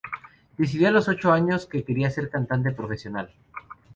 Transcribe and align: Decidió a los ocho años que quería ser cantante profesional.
Decidió 0.57 0.87
a 0.87 0.91
los 0.91 1.07
ocho 1.09 1.31
años 1.31 1.67
que 1.67 1.83
quería 1.83 2.09
ser 2.09 2.31
cantante 2.31 2.71
profesional. 2.71 3.31